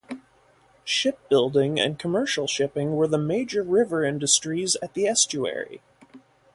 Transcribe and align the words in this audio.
Ship 0.83 1.19
building 1.29 1.79
and 1.79 1.99
commercial 1.99 2.47
shipping 2.47 2.95
were 2.95 3.05
the 3.07 3.19
major 3.19 3.61
river 3.61 4.03
industries 4.03 4.75
at 4.81 4.95
the 4.95 5.05
estuary. 5.05 5.79